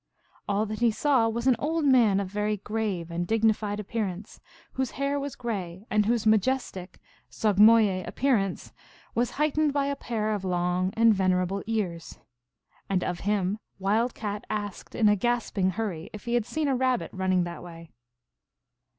[0.49, 4.39] All that he saw was an old man of very grave and dignified appearance,
[4.71, 8.73] whose hair was gray, and whose majestic (sogmoye) appearance
[9.13, 12.17] was heightened by a pair of long and venerable ears.
[12.89, 16.75] And of him Wild Cat asked in a gasping hurry if he had seen a
[16.75, 17.91] Rabbit running that way.